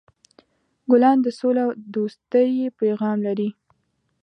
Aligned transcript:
ګلان 0.91 1.17
د 1.25 1.27
سولهدوستۍ 1.39 2.51
پیغام 2.79 3.17
لري. 3.27 3.49